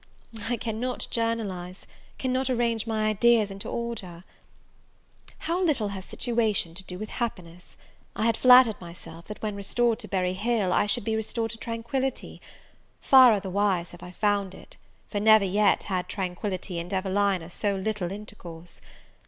[0.49, 1.85] I cannot journalize,
[2.17, 4.23] cannot arrange my ideas into order.
[5.37, 7.77] How little has situation to do with happiness!
[8.15, 11.59] I had flattered myself, that, when restored to Berry Hill, I should be restored to
[11.59, 12.41] tranquillity:
[12.99, 14.75] far otherwise have I found it,
[15.07, 18.81] for never yet had tranquillity and Evelina so little intercourse.